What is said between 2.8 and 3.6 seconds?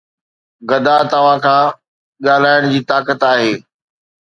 طاقت آهي